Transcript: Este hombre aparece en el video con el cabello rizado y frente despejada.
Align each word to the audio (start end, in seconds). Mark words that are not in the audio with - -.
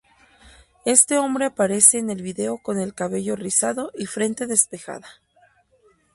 Este 0.83 1.19
hombre 1.19 1.45
aparece 1.45 1.99
en 1.99 2.09
el 2.09 2.23
video 2.23 2.57
con 2.57 2.79
el 2.79 2.95
cabello 2.95 3.35
rizado 3.35 3.91
y 3.93 4.07
frente 4.07 4.47
despejada. 4.47 5.07